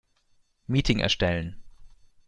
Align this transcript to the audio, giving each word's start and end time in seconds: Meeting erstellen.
Meeting 0.67 0.97
erstellen. 0.99 1.61